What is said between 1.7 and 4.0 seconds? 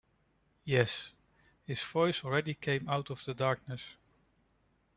voice already came out of the darkness.